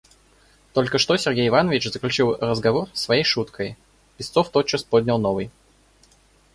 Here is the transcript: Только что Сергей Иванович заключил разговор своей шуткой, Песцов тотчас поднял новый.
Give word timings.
Только 0.73 0.97
что 0.97 1.15
Сергей 1.15 1.49
Иванович 1.49 1.91
заключил 1.91 2.35
разговор 2.37 2.89
своей 2.91 3.23
шуткой, 3.23 3.77
Песцов 4.17 4.49
тотчас 4.49 4.81
поднял 4.83 5.19
новый. 5.19 5.51